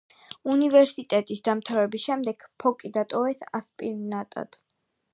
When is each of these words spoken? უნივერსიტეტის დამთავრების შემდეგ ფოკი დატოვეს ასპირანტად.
უნივერსიტეტის 0.53 1.43
დამთავრების 1.49 2.07
შემდეგ 2.07 2.49
ფოკი 2.65 2.93
დატოვეს 2.99 3.49
ასპირანტად. 3.63 4.63